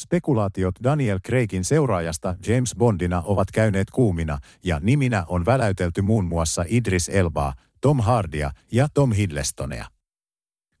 Spekulaatiot 0.00 0.74
Daniel 0.84 1.20
Craigin 1.20 1.64
seuraajasta 1.64 2.36
James 2.46 2.74
Bondina 2.78 3.22
ovat 3.26 3.50
käyneet 3.50 3.90
kuumina 3.90 4.38
ja 4.64 4.80
niminä 4.82 5.24
on 5.28 5.46
väläytelty 5.46 6.02
muun 6.02 6.24
muassa 6.24 6.64
Idris 6.68 7.08
Elbaa, 7.08 7.54
Tom 7.80 8.00
Hardia 8.00 8.50
ja 8.72 8.88
Tom 8.94 9.12
Hiddlestonea. 9.12 9.86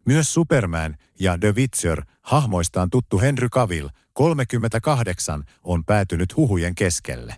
Myös 0.06 0.34
Superman 0.34 0.96
ja 1.20 1.38
The 1.38 1.54
Witcher 1.54 2.02
hahmoistaan 2.22 2.90
tuttu 2.90 3.20
Henry 3.20 3.48
Cavill, 3.48 3.88
38, 4.12 5.44
on 5.62 5.84
päätynyt 5.84 6.36
huhujen 6.36 6.74
keskelle. 6.74 7.36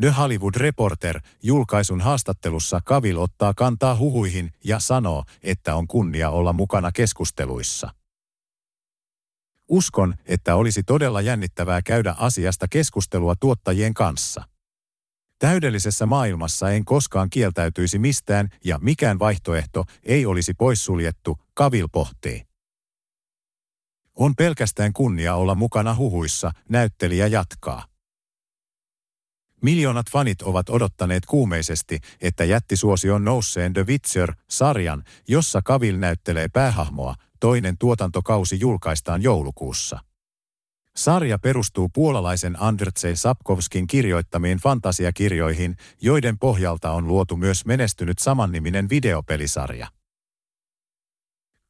The 0.00 0.10
Hollywood 0.10 0.54
Reporter 0.56 1.20
julkaisun 1.42 2.00
haastattelussa 2.00 2.80
Cavill 2.80 3.18
ottaa 3.18 3.54
kantaa 3.56 3.96
huhuihin 3.96 4.50
ja 4.64 4.78
sanoo, 4.78 5.24
että 5.42 5.74
on 5.74 5.86
kunnia 5.86 6.30
olla 6.30 6.52
mukana 6.52 6.92
keskusteluissa. 6.92 7.90
Uskon, 9.74 10.14
että 10.26 10.56
olisi 10.56 10.82
todella 10.82 11.20
jännittävää 11.20 11.82
käydä 11.82 12.14
asiasta 12.18 12.66
keskustelua 12.68 13.34
tuottajien 13.36 13.94
kanssa. 13.94 14.42
Täydellisessä 15.38 16.06
maailmassa 16.06 16.70
en 16.70 16.84
koskaan 16.84 17.30
kieltäytyisi 17.30 17.98
mistään 17.98 18.48
ja 18.64 18.78
mikään 18.82 19.18
vaihtoehto 19.18 19.84
ei 20.02 20.26
olisi 20.26 20.54
poissuljettu, 20.54 21.38
Kavil 21.54 21.88
pohtii. 21.92 22.46
On 24.14 24.36
pelkästään 24.36 24.92
kunnia 24.92 25.34
olla 25.34 25.54
mukana 25.54 25.94
huhuissa, 25.94 26.50
näyttelijä 26.68 27.26
jatkaa. 27.26 27.84
Miljoonat 29.62 30.10
fanit 30.10 30.42
ovat 30.42 30.68
odottaneet 30.70 31.26
kuumeisesti, 31.26 32.00
että 32.20 32.44
jättisuosion 32.44 33.24
nousseen 33.24 33.72
The 33.72 33.82
Witcher-sarjan, 33.82 35.04
jossa 35.28 35.62
Kavil 35.62 35.98
näyttelee 35.98 36.48
päähahmoa, 36.52 37.14
toinen 37.44 37.78
tuotantokausi 37.78 38.60
julkaistaan 38.60 39.22
joulukuussa. 39.22 40.00
Sarja 40.96 41.38
perustuu 41.38 41.88
puolalaisen 41.88 42.62
Andrzej 42.62 43.16
Sapkowskin 43.16 43.86
kirjoittamiin 43.86 44.58
fantasiakirjoihin, 44.58 45.76
joiden 46.02 46.38
pohjalta 46.38 46.92
on 46.92 47.08
luotu 47.08 47.36
myös 47.36 47.66
menestynyt 47.66 48.18
samanniminen 48.18 48.88
videopelisarja. 48.88 49.88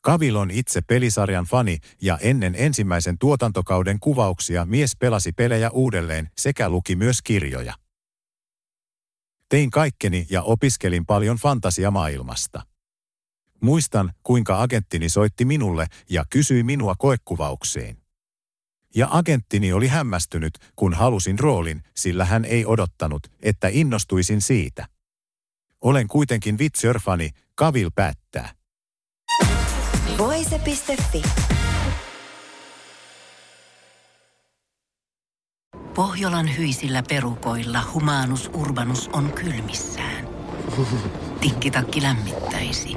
Kavil 0.00 0.36
on 0.36 0.50
itse 0.50 0.80
pelisarjan 0.80 1.44
fani 1.44 1.78
ja 2.02 2.18
ennen 2.18 2.54
ensimmäisen 2.56 3.18
tuotantokauden 3.18 4.00
kuvauksia 4.00 4.64
mies 4.64 4.96
pelasi 4.98 5.32
pelejä 5.32 5.70
uudelleen 5.70 6.28
sekä 6.38 6.68
luki 6.68 6.96
myös 6.96 7.22
kirjoja. 7.22 7.74
Tein 9.48 9.70
kaikkeni 9.70 10.26
ja 10.30 10.42
opiskelin 10.42 11.06
paljon 11.06 11.36
fantasiamaailmasta. 11.36 12.73
Muistan, 13.64 14.12
kuinka 14.22 14.62
agenttini 14.62 15.08
soitti 15.08 15.44
minulle 15.44 15.86
ja 16.10 16.24
kysyi 16.30 16.62
minua 16.62 16.94
koekuvauksiin. 16.98 17.96
Ja 18.94 19.08
agenttini 19.10 19.72
oli 19.72 19.88
hämmästynyt, 19.88 20.58
kun 20.76 20.94
halusin 20.94 21.38
roolin, 21.38 21.82
sillä 21.96 22.24
hän 22.24 22.44
ei 22.44 22.66
odottanut, 22.66 23.26
että 23.42 23.68
innostuisin 23.68 24.40
siitä. 24.40 24.86
Olen 25.80 26.08
kuitenkin 26.08 26.58
Witcher-fani, 26.58 27.30
Kavil 27.54 27.90
päättää. 27.94 28.50
Voise.fi. 30.18 31.22
Pohjolan 35.94 36.56
hyisillä 36.56 37.02
perukoilla 37.08 37.82
humanus 37.92 38.50
urbanus 38.54 39.08
on 39.12 39.32
kylmissään. 39.32 40.28
Tikkitakki 41.40 42.02
lämmittäisi. 42.02 42.96